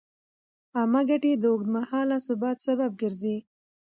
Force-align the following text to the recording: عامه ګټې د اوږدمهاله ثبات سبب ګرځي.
عامه 0.77 1.01
ګټې 1.09 1.31
د 1.37 1.43
اوږدمهاله 1.51 2.17
ثبات 2.27 2.57
سبب 2.67 2.91
ګرځي. 3.01 3.37